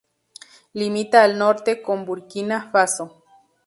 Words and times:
Limita 0.73 1.23
al 1.23 1.37
norte 1.37 1.83
con 1.83 2.05
Burkina 2.05 2.71
Faso. 2.71 3.23